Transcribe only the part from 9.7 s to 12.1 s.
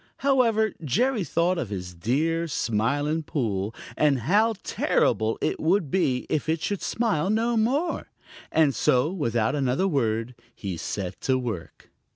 word he set to work.